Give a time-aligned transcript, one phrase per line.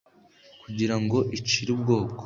[0.61, 2.13] Kugira ngo icire ubwoko